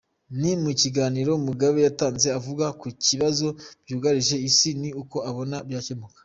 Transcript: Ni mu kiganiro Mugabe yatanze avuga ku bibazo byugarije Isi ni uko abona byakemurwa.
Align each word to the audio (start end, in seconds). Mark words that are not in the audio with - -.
Ni 0.39 0.51
mu 0.63 0.71
kiganiro 0.81 1.31
Mugabe 1.45 1.79
yatanze 1.87 2.27
avuga 2.37 2.65
ku 2.79 2.85
bibazo 3.09 3.47
byugarije 3.83 4.35
Isi 4.49 4.69
ni 4.81 4.89
uko 5.01 5.17
abona 5.29 5.57
byakemurwa. 5.67 6.19